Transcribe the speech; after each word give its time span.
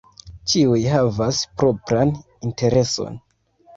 Ĉiuj 0.53 0.79
havas 0.93 1.41
propran 1.59 2.15
intereson. 2.49 3.21